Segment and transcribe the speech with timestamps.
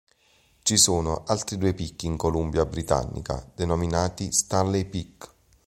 [0.63, 5.33] Ci sono altri due picchi in Columbia Britannica denominati "Stanley Peak".